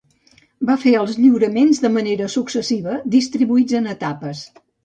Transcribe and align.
Va 0.69 0.77
fer 0.83 0.93
els 1.01 1.19
lliuraments 1.25 1.83
de 1.85 1.93
manera 1.99 2.31
successiva, 2.39 2.97
distribuïts 3.19 3.81
en 3.83 3.93
etapes. 3.97 4.47